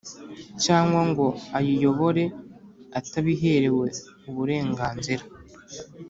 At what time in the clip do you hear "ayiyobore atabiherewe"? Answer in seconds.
1.57-3.87